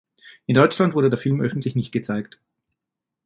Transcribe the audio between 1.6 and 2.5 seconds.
nicht gezeigt.